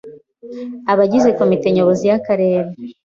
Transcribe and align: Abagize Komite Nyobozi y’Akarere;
Abagize 0.91 1.29
Komite 1.39 1.67
Nyobozi 1.71 2.03
y’Akarere; 2.11 2.69